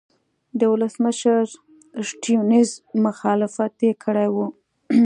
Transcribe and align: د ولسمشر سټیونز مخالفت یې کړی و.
د 0.59 0.61
ولسمشر 0.73 1.41
سټیونز 2.09 2.69
مخالفت 3.05 3.73
یې 3.85 3.91
کړی 4.03 4.27
و. 4.33 4.37